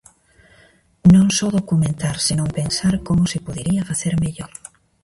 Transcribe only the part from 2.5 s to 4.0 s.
pensar como se podería